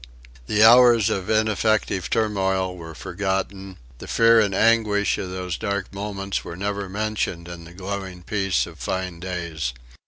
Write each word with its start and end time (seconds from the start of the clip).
The 0.47 0.63
hours 0.63 1.11
of 1.11 1.29
ineffective 1.29 2.09
turmoil 2.09 2.75
were 2.75 2.95
forgotten; 2.95 3.77
the 3.99 4.07
fear 4.07 4.39
and 4.39 4.55
anguish 4.55 5.19
of 5.19 5.29
these 5.29 5.59
dark 5.59 5.93
moments 5.93 6.43
were 6.43 6.55
never 6.57 6.89
mentioned 6.89 7.47
in 7.47 7.65
the 7.65 7.73
glowing 7.73 8.23
peace 8.23 8.65
of 8.65 8.79
fine 8.79 9.19
days. 9.19 9.73